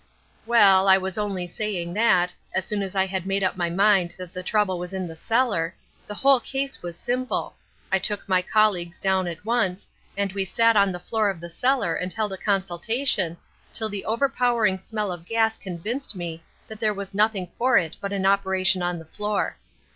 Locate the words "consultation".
12.39-13.37